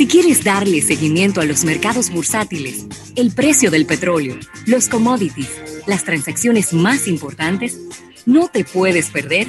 [0.00, 4.34] Si quieres darle seguimiento a los mercados bursátiles, el precio del petróleo,
[4.66, 7.78] los commodities, las transacciones más importantes,
[8.24, 9.48] no te puedes perder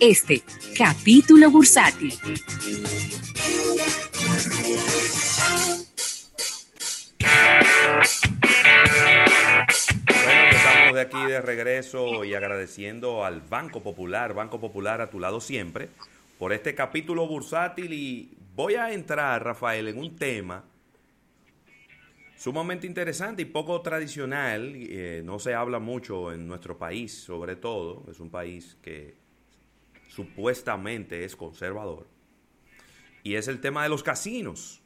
[0.00, 0.42] este
[0.76, 2.12] capítulo bursátil.
[10.24, 15.20] Bueno, estamos de aquí de regreso y agradeciendo al Banco Popular, Banco Popular a tu
[15.20, 15.88] lado siempre,
[16.40, 20.64] por este capítulo bursátil y voy a entrar, Rafael, en un tema
[22.36, 24.72] sumamente interesante y poco tradicional.
[24.74, 28.04] Eh, no se habla mucho en nuestro país, sobre todo.
[28.10, 29.16] Es un país que
[30.08, 32.06] supuestamente es conservador.
[33.22, 34.82] Y es el tema de los casinos.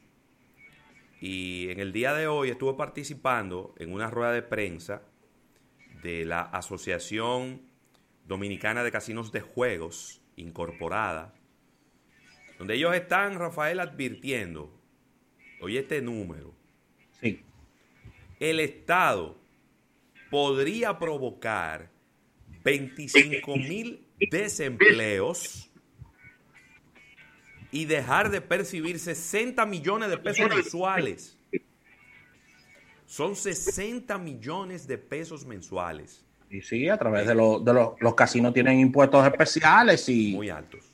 [1.21, 5.01] Y en el día de hoy estuve participando en una rueda de prensa
[6.01, 7.61] de la Asociación
[8.25, 11.33] Dominicana de Casinos de Juegos, incorporada,
[12.59, 14.71] donde ellos están, Rafael, advirtiendo,
[15.61, 16.53] oye este número,
[17.19, 17.41] Sí.
[18.39, 19.37] el Estado
[20.29, 21.89] podría provocar
[22.63, 25.71] 25 mil desempleos
[27.71, 31.37] y dejar de percibir 60 millones de pesos mensuales.
[33.05, 38.53] Son 60 millones de pesos mensuales, Y sí, a través de, los de los casinos
[38.53, 40.88] tienen impuestos especiales y muy altos.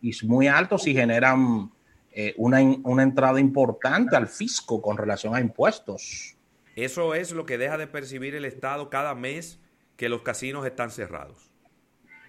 [0.00, 1.70] Y muy altos y generan
[2.12, 6.36] eh, una, una entrada importante al fisco con relación a impuestos.
[6.76, 9.60] Eso es lo que deja de percibir el Estado cada mes
[9.96, 11.50] que los casinos están cerrados.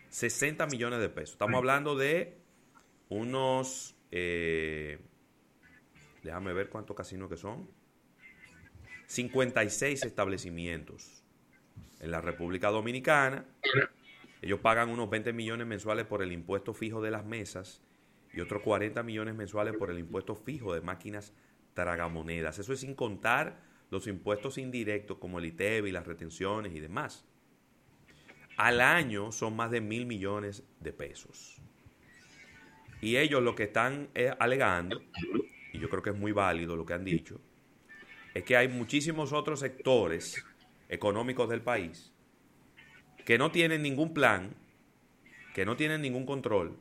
[0.09, 1.31] 60 millones de pesos.
[1.33, 2.37] Estamos hablando de
[3.09, 3.95] unos...
[4.11, 4.99] eh,
[6.23, 7.69] déjame ver cuántos casinos que son.
[9.05, 11.23] 56 establecimientos
[11.99, 13.45] en la República Dominicana.
[14.41, 17.81] Ellos pagan unos 20 millones mensuales por el impuesto fijo de las mesas
[18.33, 21.33] y otros 40 millones mensuales por el impuesto fijo de máquinas
[21.73, 22.59] tragamonedas.
[22.59, 27.25] Eso es sin contar los impuestos indirectos como el ITEB y las retenciones y demás.
[28.55, 31.61] Al año son más de mil millones de pesos.
[33.01, 35.01] Y ellos lo que están eh, alegando,
[35.71, 37.39] y yo creo que es muy válido lo que han dicho,
[38.33, 40.43] es que hay muchísimos otros sectores
[40.89, 42.13] económicos del país
[43.29, 44.55] que no tienen ningún plan,
[45.53, 46.75] que no tienen ningún control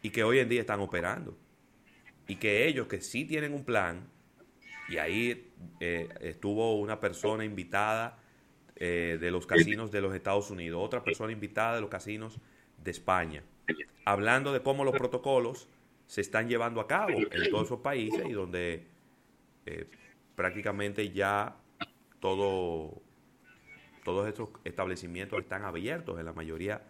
[0.00, 1.36] y que hoy en día están operando.
[2.26, 4.08] Y que ellos que sí tienen un plan,
[4.88, 8.18] y ahí eh, estuvo una persona invitada
[8.76, 12.40] eh, de los casinos de los Estados Unidos, otra persona invitada de los casinos
[12.82, 13.42] de España,
[14.06, 15.68] hablando de cómo los protocolos
[16.06, 18.86] se están llevando a cabo en todos esos países y donde
[19.66, 19.86] eh,
[20.36, 21.54] prácticamente ya
[22.20, 23.02] todo,
[24.06, 26.80] todos estos establecimientos están abiertos en la mayoría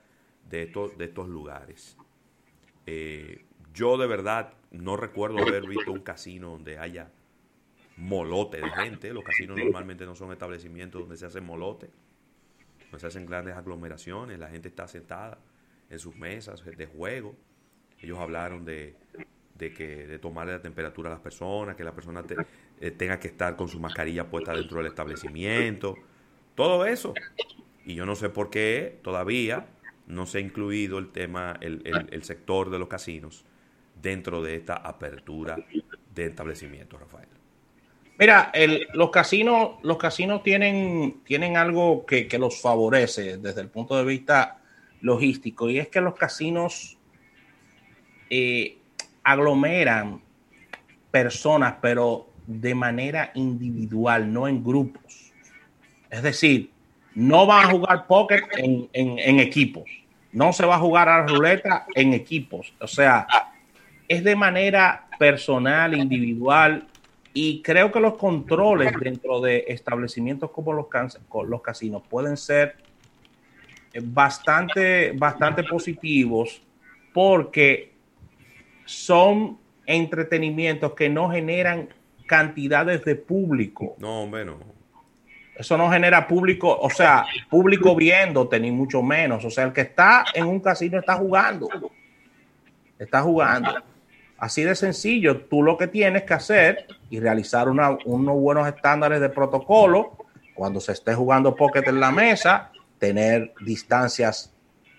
[0.50, 1.96] de estos, lugares.
[2.84, 7.10] Eh, yo de verdad no recuerdo haber visto un casino donde haya
[7.96, 9.14] molote de gente.
[9.14, 11.88] Los casinos normalmente no son establecimientos donde se hacen molote,
[12.82, 15.38] donde se hacen grandes aglomeraciones, la gente está sentada
[15.88, 17.34] en sus mesas de juego.
[17.98, 18.94] Ellos hablaron de,
[19.58, 22.22] que de tomarle la temperatura a las personas, que la persona
[22.78, 25.96] eh, tenga que estar con su mascarilla puesta dentro del establecimiento,
[26.56, 27.20] todo eso.
[27.86, 29.66] Y yo no sé por qué todavía
[30.06, 33.44] no se ha incluido el tema, el, el- el sector de los casinos
[34.02, 35.64] dentro de esta apertura
[36.14, 37.28] de establecimientos, Rafael.
[38.18, 38.50] Mira,
[38.94, 44.04] los casinos, los casinos tienen, tienen algo que, que los favorece desde el punto de
[44.04, 44.62] vista
[45.02, 46.96] logístico, y es que los casinos
[48.30, 48.78] eh,
[49.22, 50.20] aglomeran
[51.10, 55.25] personas, pero de manera individual, no en grupos.
[56.10, 56.70] Es decir,
[57.14, 59.84] no van a jugar póker en, en- equipos,
[60.32, 62.74] no se va a jugar a la ruleta en equipos.
[62.80, 63.26] O sea,
[64.06, 66.86] es de manera personal, individual,
[67.32, 70.86] y creo que los controles dentro de establecimientos como los,
[71.48, 72.76] los casinos pueden ser
[74.02, 76.62] bastante, bastante positivos
[77.12, 77.92] porque
[78.84, 81.88] son entretenimientos que no generan
[82.26, 83.96] cantidades de público.
[83.98, 84.44] No, hombre.
[85.58, 89.44] Eso no genera público, o sea, público viéndote, ni mucho menos.
[89.44, 91.68] O sea, el que está en un casino está jugando.
[92.98, 93.70] Está jugando.
[94.38, 95.44] Así de sencillo.
[95.46, 100.16] Tú lo que tienes que hacer y realizar unos buenos estándares de protocolo
[100.54, 104.52] cuando se esté jugando pocket en la mesa, tener distancias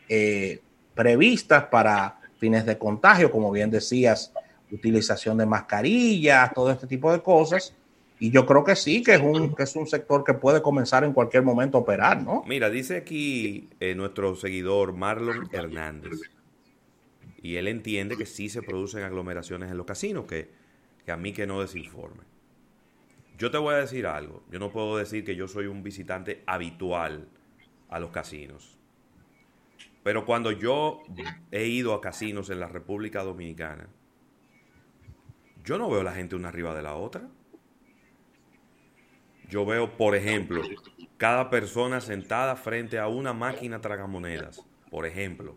[0.08, 0.62] eh,
[0.94, 4.32] previstas para fines de contagio, como bien decías,
[4.72, 7.74] utilización de mascarillas, todo este tipo de cosas.
[8.20, 11.04] Y yo creo que sí, que es un, que es un sector que puede comenzar
[11.04, 12.44] en cualquier momento a operar, ¿no?
[12.48, 16.20] Mira, dice aquí eh, nuestro seguidor Marlon Hernández.
[17.42, 20.50] Y él entiende que sí se producen aglomeraciones en los casinos, que,
[21.06, 22.24] que a mí que no desinforme.
[23.38, 24.42] Yo te voy a decir algo.
[24.52, 27.28] Yo no puedo decir que yo soy un visitante habitual
[27.90, 28.78] a los casinos.
[30.04, 31.04] Pero cuando yo
[31.52, 33.88] he ido a casinos en la República Dominicana,
[35.64, 37.30] yo no veo a la gente una arriba de la otra.
[39.50, 40.62] Yo veo, por ejemplo,
[41.18, 45.56] cada persona sentada frente a una máquina tragamonedas, por ejemplo.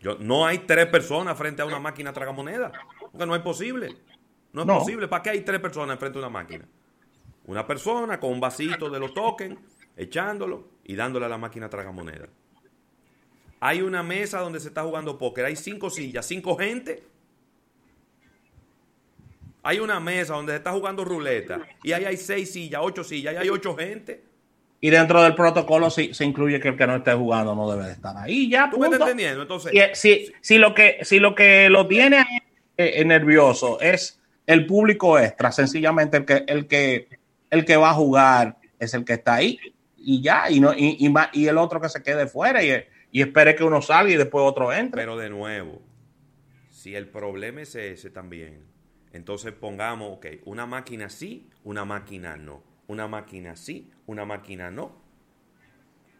[0.00, 2.72] Yo, no hay tres personas frente a una máquina tragamonedas,
[3.10, 3.96] porque no es posible.
[4.52, 5.08] No es posible.
[5.08, 6.68] ¿Para qué hay tres personas frente a una máquina?
[7.46, 9.58] Una persona con un vasito de los tokens,
[9.96, 12.28] echándolo y dándole a la máquina tragamonedas.
[13.60, 17.02] Hay una mesa donde se está jugando póker, hay cinco sillas, cinco gente
[19.64, 23.34] hay una mesa donde se está jugando ruleta y ahí hay seis sillas, ocho sillas,
[23.34, 24.22] y hay ocho gente.
[24.80, 27.86] Y dentro del protocolo se, se incluye que el que no esté jugando no debe
[27.86, 28.50] de estar ahí.
[28.50, 29.40] Ya, ¿Tú me estás entendiendo?
[29.40, 32.20] Entonces, si, si, lo que, si lo que lo tiene
[32.76, 37.08] eh, eh, nervioso es el público extra, sencillamente el que, el que,
[37.48, 39.58] el que va a jugar es el que está ahí
[39.96, 40.98] y ya, y, no, y,
[41.32, 42.70] y, el otro que se quede fuera y,
[43.10, 45.00] y espere que uno salga y después otro entre.
[45.00, 45.80] Pero de nuevo,
[46.68, 48.73] si el problema es ese también,
[49.14, 52.64] entonces pongamos, ok, una máquina sí, una máquina no.
[52.88, 55.00] Una máquina sí, una máquina no.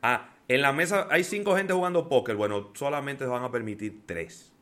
[0.01, 2.37] Ah, en la mesa hay cinco gente jugando póker.
[2.37, 4.53] Bueno, solamente se van a permitir tres.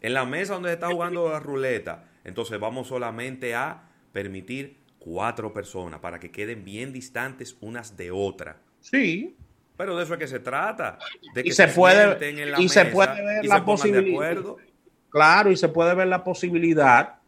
[0.00, 5.52] En la mesa donde se está jugando la ruleta, entonces vamos solamente a permitir cuatro
[5.52, 8.54] personas para que queden bien distantes unas de otras.
[8.78, 9.36] Sí.
[9.76, 11.00] Pero de eso es que se trata.
[11.34, 14.36] De que y se, puede, y se puede ver la posibilidad.
[15.14, 17.20] Claro, y se puede ver la posibilidad,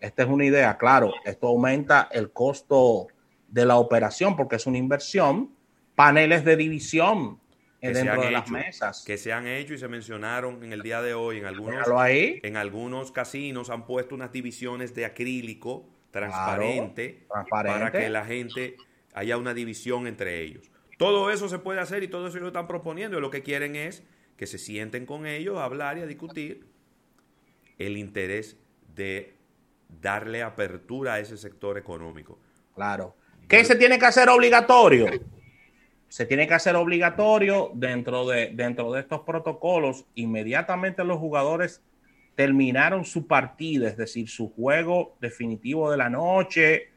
[0.00, 3.08] esta es una idea, claro, esto aumenta el costo
[3.48, 5.54] de la operación porque es una inversión,
[5.94, 7.38] paneles de división
[7.82, 9.04] dentro de las mesas.
[9.06, 12.56] Que se han hecho y se mencionaron en el día de hoy en algunos, en
[12.56, 18.78] algunos casinos han puesto unas divisiones de acrílico transparente, transparente, para que la gente
[19.12, 20.70] haya una división entre ellos.
[20.96, 23.76] Todo eso se puede hacer y todo eso lo están proponiendo y lo que quieren
[23.76, 24.02] es
[24.38, 26.72] que se sienten con ellos a hablar y a discutir
[27.78, 28.56] el interés
[28.94, 29.34] de
[30.00, 32.38] darle apertura a ese sector económico.
[32.74, 33.16] Claro.
[33.48, 35.06] ¿Qué se tiene que hacer obligatorio?
[36.08, 40.06] Se tiene que hacer obligatorio dentro de, dentro de estos protocolos.
[40.14, 41.82] Inmediatamente los jugadores
[42.34, 46.90] terminaron su partida, es decir, su juego definitivo de la noche.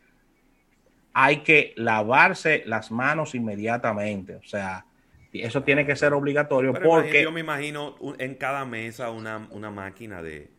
[1.14, 4.36] Hay que lavarse las manos inmediatamente.
[4.36, 4.86] O sea,
[5.34, 7.24] eso tiene que ser obligatorio porque...
[7.24, 10.50] Yo me imagino en cada mesa una, una máquina de,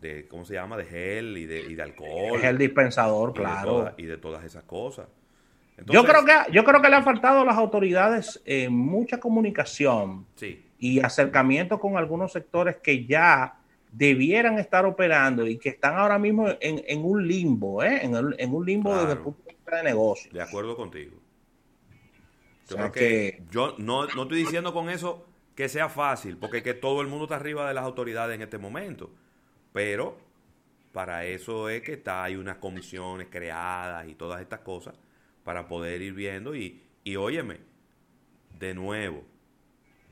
[0.00, 0.76] de ¿cómo se llama?
[0.76, 2.38] De gel y de, y de alcohol.
[2.38, 3.92] Es el dispensador, claro.
[3.96, 5.06] y de todas esas cosas.
[5.86, 10.26] yo, creo que, yo creo que le han faltado a las autoridades eh, mucha comunicación
[10.78, 13.56] y acercamiento con algunos sectores que ya
[13.92, 18.00] debieran estar operando y que están ahora mismo en, un limbo, ¿eh?
[18.02, 20.30] en, un limbo desde el punto de vista de negocio.
[20.32, 21.16] De acuerdo contigo.
[22.68, 25.26] Yo que, yo no, no estoy diciendo con eso
[25.56, 28.58] que sea fácil, porque que todo el mundo está arriba de las autoridades en este
[28.58, 29.10] momento.
[29.72, 30.18] Pero
[30.92, 34.94] para eso es que está, hay unas comisiones creadas y todas estas cosas
[35.44, 37.58] para poder ir viendo y, y óyeme,
[38.58, 39.24] de nuevo,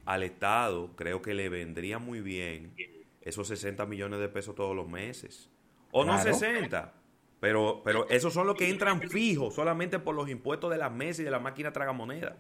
[0.05, 2.75] al Estado creo que le vendría muy bien
[3.20, 5.50] esos 60 millones de pesos todos los meses.
[5.90, 6.94] O no 60,
[7.40, 11.20] pero, pero esos son los que entran fijos solamente por los impuestos de las mesas
[11.20, 12.36] y de la máquina tragamoneda.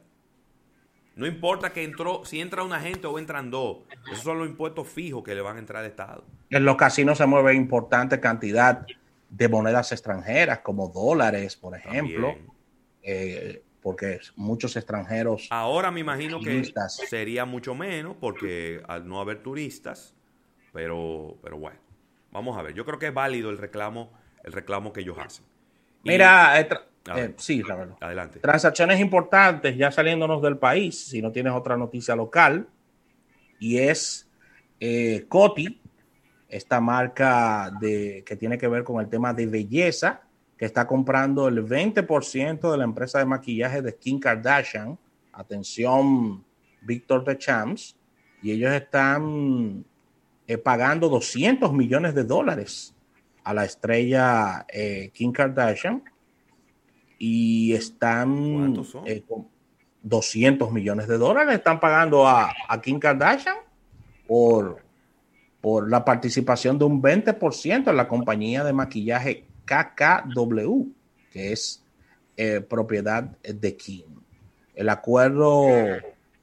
[1.18, 3.78] No importa que entró, si entra una gente o entran dos.
[4.06, 6.24] Esos son los impuestos fijos que le van a entrar al Estado.
[6.48, 8.86] En los casinos se mueve importante cantidad
[9.28, 12.36] de monedas extranjeras, como dólares, por ejemplo.
[13.02, 15.48] Eh, porque muchos extranjeros.
[15.50, 20.14] Ahora me imagino que sería mucho menos, porque al no haber turistas,
[20.72, 21.80] pero, pero bueno,
[22.30, 22.74] vamos a ver.
[22.74, 24.12] Yo creo que es válido el reclamo,
[24.44, 25.44] el reclamo que ellos hacen.
[26.04, 26.68] Mira, eh,
[27.36, 27.96] sí, la verdad.
[28.00, 28.40] Adelante.
[28.40, 32.68] Transacciones importantes, ya saliéndonos del país, si no tienes otra noticia local,
[33.58, 34.28] y es
[34.80, 35.80] eh, Coti,
[36.48, 40.22] esta marca de, que tiene que ver con el tema de belleza,
[40.56, 44.98] que está comprando el 20% de la empresa de maquillaje de Kim Kardashian.
[45.32, 46.44] Atención,
[46.80, 47.96] Víctor de Champs.
[48.42, 49.84] Y ellos están
[50.46, 52.94] eh, pagando 200 millones de dólares
[53.44, 56.02] a la estrella eh, Kim Kardashian
[57.18, 59.48] y están eh, con
[60.02, 63.56] 200 millones de dólares están pagando a, a Kim Kardashian
[64.26, 64.78] por,
[65.60, 70.84] por la participación de un 20% en la compañía de maquillaje KKW,
[71.32, 71.82] que es
[72.36, 74.04] eh, propiedad de Kim.
[74.74, 75.66] El acuerdo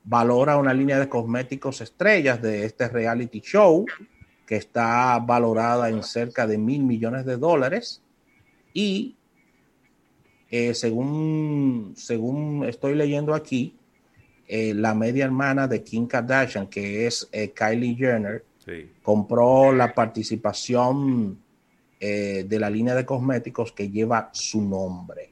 [0.04, 3.86] valora una línea de cosméticos estrellas de este reality show
[4.46, 8.02] que está valorada en cerca de mil millones de dólares.
[8.74, 9.16] Y
[10.50, 13.76] eh, según, según estoy leyendo aquí,
[14.48, 18.46] eh, la media hermana de Kim Kardashian, que es eh, Kylie Jenner,
[19.04, 21.40] compró la participación
[22.00, 25.32] de la línea de cosméticos que lleva su nombre.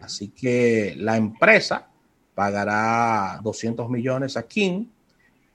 [0.00, 1.88] Así que la empresa
[2.34, 4.88] pagará 200 millones a Kim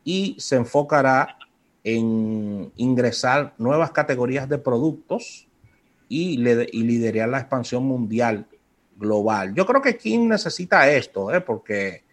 [0.04, 1.38] y se enfocará
[1.84, 5.48] en ingresar nuevas categorías de productos
[6.10, 8.46] y, liderar la expansión mundial
[9.01, 9.53] global.
[9.53, 11.41] Yo creo que Kim necesita esto, ¿eh?
[11.41, 12.03] porque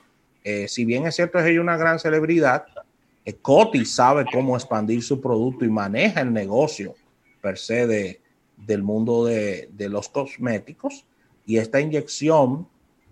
[0.43, 2.65] eh, si bien es cierto es ella una gran celebridad,
[3.25, 6.95] eh, Coty sabe cómo expandir su producto y maneja el negocio
[7.41, 8.21] per se de,
[8.57, 11.05] del mundo de, de los cosméticos
[11.47, 12.67] y esta inyección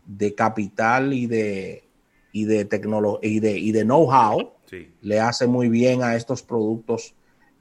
[0.05, 1.85] de capital y de,
[2.33, 4.53] y de tecnología y de, y de know-how
[5.01, 7.15] le hace muy bien a estos productos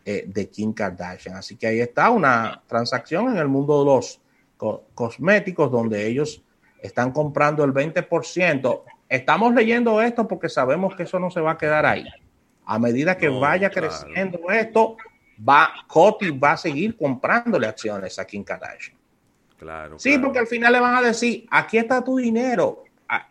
[0.03, 1.35] eh, de Kim Kardashian.
[1.35, 4.19] Así que ahí está una transacción en el mundo de los
[4.57, 6.43] cosméticos donde ellos
[6.81, 8.81] están comprando el 20%.
[9.09, 12.05] Estamos leyendo esto porque sabemos que eso no se va a quedar ahí.
[12.65, 14.97] A medida que vaya creciendo esto,
[15.47, 18.97] va Coty va a seguir comprándole acciones a Kim Kardashian.
[19.57, 19.99] Claro.
[19.99, 22.83] Sí, porque al final le van a decir, aquí está tu dinero,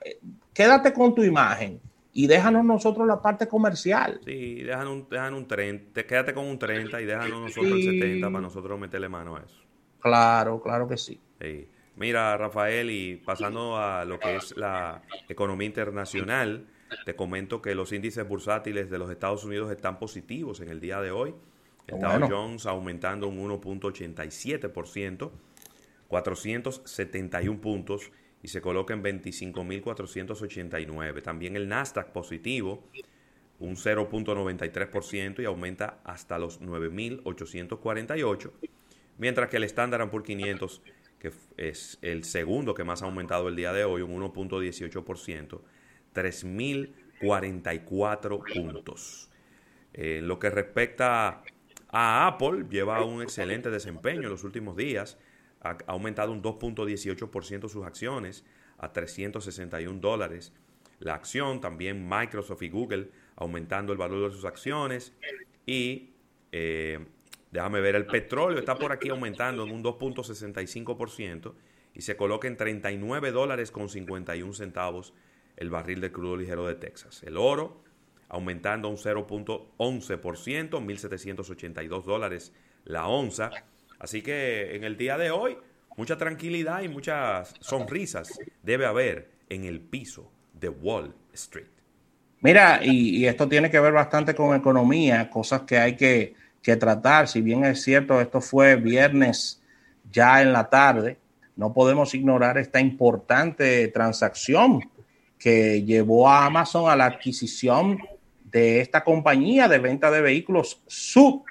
[0.04, 0.18] eh,
[0.52, 1.80] quédate con tu imagen
[2.12, 4.20] y déjanos nosotros la parte comercial.
[4.24, 8.26] Sí, déjanos un, déjanos un 30, quédate con un 30 y déjanos nosotros el 70
[8.28, 9.63] para nosotros meterle mano a eso.
[10.04, 11.18] Claro, claro que sí.
[11.96, 16.66] Mira, Rafael, y pasando a lo que es la economía internacional,
[17.06, 21.00] te comento que los índices bursátiles de los Estados Unidos están positivos en el día
[21.00, 21.34] de hoy.
[21.86, 25.30] El Dow Jones aumentando un 1.87%,
[26.08, 31.22] 471 puntos y se coloca en 25.489.
[31.22, 32.84] También el Nasdaq positivo,
[33.58, 38.50] un 0.93% y aumenta hasta los 9.848,
[39.18, 40.82] mientras que el Standard Poor's 500,
[41.18, 45.60] que es el segundo que más ha aumentado el día de hoy, un 1.18%,
[46.14, 49.30] 3.044 puntos.
[49.92, 51.42] En lo que respecta
[51.88, 55.18] a Apple, lleva un excelente desempeño en los últimos días
[55.64, 58.44] ha aumentado un 2.18% sus acciones
[58.78, 60.52] a 361 dólares.
[61.00, 65.12] La acción, también Microsoft y Google aumentando el valor de sus acciones.
[65.66, 66.12] Y
[66.52, 67.04] eh,
[67.54, 71.54] déjame ver, el petróleo está por aquí aumentando en un 2.65%
[71.94, 75.14] y se coloca en 39 dólares con 51 centavos
[75.56, 77.22] el barril de crudo ligero de Texas.
[77.22, 77.80] El oro
[78.28, 82.52] aumentando un 0.11%, 1.782 dólares
[82.84, 83.50] la onza.
[84.00, 85.56] Así que en el día de hoy,
[85.96, 91.68] mucha tranquilidad y muchas sonrisas debe haber en el piso de Wall Street.
[92.40, 96.34] Mira, y, esto tiene que ver bastante con economía, cosas que hay que,
[96.64, 97.28] que tratar.
[97.28, 99.62] Si bien es cierto, esto fue viernes
[100.10, 101.18] ya en la tarde,
[101.56, 104.80] no podemos ignorar esta importante transacción
[105.38, 107.98] que llevó a Amazon a la adquisición
[108.44, 111.44] de esta compañía de venta de vehículos sub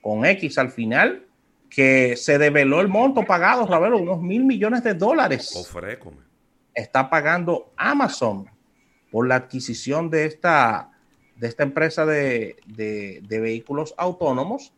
[0.00, 1.26] con X al final
[1.68, 5.50] que se develó el monto pagado, Ravelo, unos mil millones de dólares.
[6.72, 8.48] Está pagando Amazon
[9.10, 10.90] por la adquisición de esta,
[11.36, 12.56] de esta empresa de,
[13.28, 14.72] vehículos autónomos.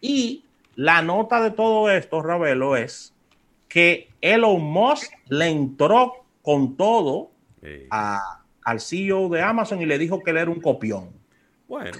[0.00, 3.14] Y la nota de todo esto, Ravelo, es
[3.68, 7.30] que Elon Musk le entró con todo
[7.80, 11.10] al CEO de Amazon y le dijo que él era un copión.
[11.68, 11.92] Bueno,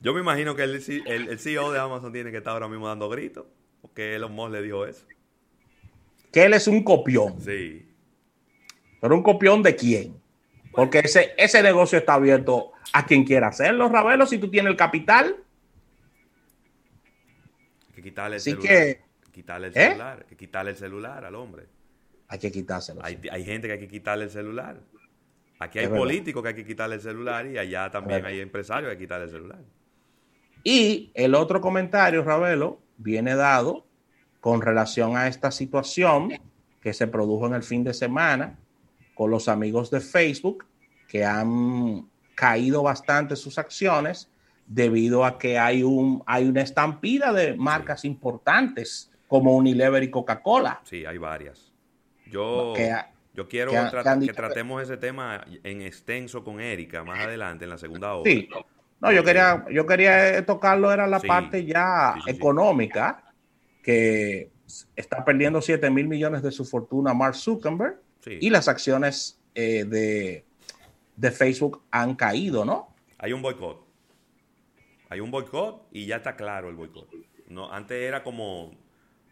[0.00, 0.74] yo me imagino que el,
[1.06, 3.46] el, CEO de Amazon tiene que estar ahora mismo dando gritos,
[3.80, 5.06] porque Elon Musk le dijo eso.
[6.30, 7.40] Que él es un copión.
[7.40, 7.88] Sí.
[9.00, 10.23] Pero un copión de quién?
[10.74, 14.76] Porque ese, ese negocio está abierto a quien quiera hacerlo, Ravelo, si tú tienes el
[14.76, 15.36] capital.
[17.88, 18.68] Hay que quitarle el celular.
[18.68, 19.00] Que,
[19.32, 19.88] quitarle el ¿eh?
[19.88, 20.24] celular.
[20.26, 21.66] que quitarle el celular al hombre.
[22.28, 23.04] Hay que quitárselo.
[23.04, 24.80] Hay, hay gente que hay que quitarle el celular.
[25.60, 28.92] Aquí hay políticos que hay que quitarle el celular y allá también hay empresarios que
[28.92, 29.60] hay que quitarle el celular.
[30.64, 33.86] Y el otro comentario, Ravelo, viene dado
[34.40, 36.32] con relación a esta situación
[36.80, 38.58] que se produjo en el fin de semana
[39.14, 40.66] con los amigos de Facebook
[41.08, 44.28] que han caído bastante sus acciones
[44.66, 50.80] debido a que hay, un, hay una estampida de marcas importantes como Unilever y Coca-Cola.
[50.84, 51.72] Sí, hay varias.
[52.26, 52.74] Yo,
[53.34, 58.14] yo quiero que, tratemos ese tema en extenso con Erika más adelante en la segunda
[58.14, 58.30] hora.
[58.30, 58.48] Sí,
[59.00, 63.32] no, yo quería, yo quería tocarlo, era la parte ya económica,
[63.82, 64.50] que
[64.96, 71.30] está perdiendo 7 mil millones de su fortuna Mark Zuckerberg y las acciones eh, de,
[71.30, 72.94] Facebook han caído, ¿no?
[73.18, 73.84] Hay un boicot.
[75.08, 77.08] Hay un boicot y ya está claro el boicot.
[77.48, 78.72] No, antes era como,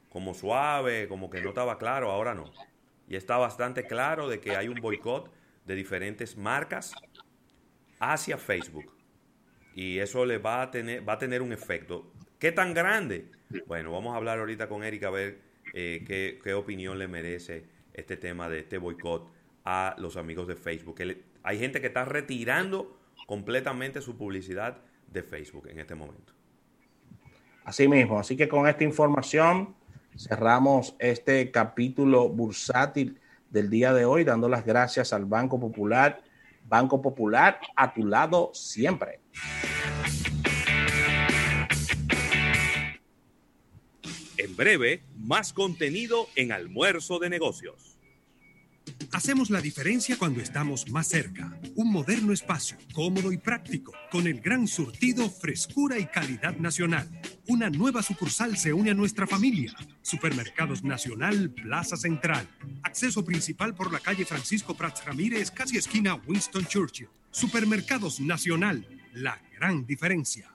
[0.08, 2.52] como suave, como que no estaba claro, ahora no.
[3.08, 5.30] Y está bastante claro de que hay un boicot
[5.64, 6.94] de diferentes marcas
[7.98, 8.96] hacia Facebook.
[9.74, 12.12] Y eso le va a tener, va a tener un efecto.
[12.38, 13.30] ¿Qué tan grande?
[13.66, 15.40] Bueno, vamos a hablar ahorita con Erika a ver
[15.72, 19.30] eh, qué, qué, opinión le merece este tema de este boicot
[19.64, 21.00] a los amigos de Facebook.
[21.42, 26.32] hay gente que está retirando completamente su publicidad de Facebook en este momento.
[27.64, 29.74] Así mismo, así que con esta información
[30.16, 33.20] cerramos este capítulo bursátil
[33.50, 36.22] del día de hoy, dando las gracias al Banco Popular.
[36.64, 39.20] Banco Popular, a tu lado siempre.
[44.42, 47.96] En breve, más contenido en almuerzo de negocios.
[49.12, 51.60] Hacemos la diferencia cuando estamos más cerca.
[51.76, 57.08] Un moderno espacio, cómodo y práctico, con el gran surtido, frescura y calidad nacional.
[57.46, 59.76] Una nueva sucursal se une a nuestra familia.
[60.00, 62.48] Supermercados Nacional, Plaza Central.
[62.82, 67.10] Acceso principal por la calle Francisco Prats Ramírez, casi esquina Winston Churchill.
[67.30, 70.52] Supermercados Nacional, la gran diferencia.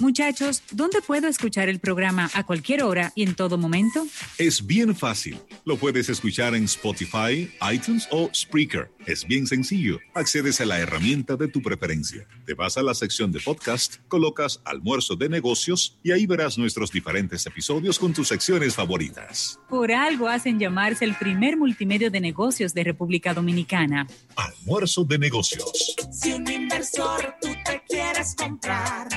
[0.00, 4.06] Muchachos, ¿dónde puedo escuchar el programa a cualquier hora y en todo momento?
[4.38, 5.40] Es bien fácil.
[5.64, 8.92] Lo puedes escuchar en Spotify, iTunes o Spreaker.
[9.06, 9.98] Es bien sencillo.
[10.14, 12.28] Accedes a la herramienta de tu preferencia.
[12.46, 16.92] Te vas a la sección de podcast, colocas almuerzo de negocios y ahí verás nuestros
[16.92, 19.58] diferentes episodios con tus secciones favoritas.
[19.68, 24.06] Por algo hacen llamarse el primer multimedio de negocios de República Dominicana.
[24.36, 25.96] Almuerzo de negocios.
[26.12, 29.08] Si un inversor tú te quieres comprar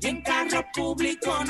[0.00, 1.34] y en carro público